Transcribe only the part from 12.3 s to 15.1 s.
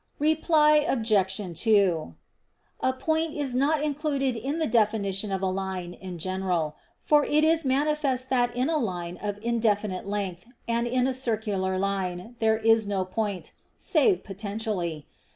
there is no point, save potentially.